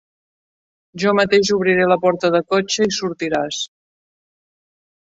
[1.03, 3.63] Jo mateix obriré la porta de cotxe i sortiràs.